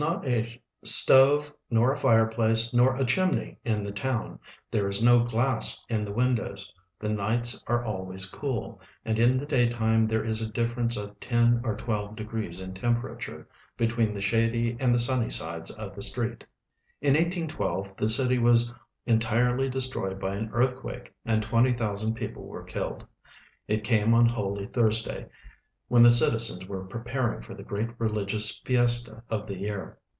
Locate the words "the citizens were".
26.03-26.87